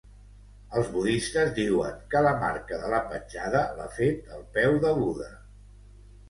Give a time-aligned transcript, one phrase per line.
[0.79, 5.31] Els budistes diuen que la marca de la petjada l'ha fet el peu de Buda.